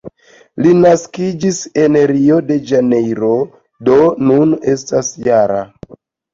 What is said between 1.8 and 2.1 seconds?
en